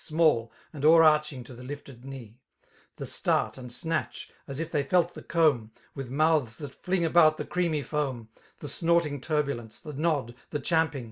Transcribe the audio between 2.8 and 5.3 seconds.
16 The start and snatch, as if they felt the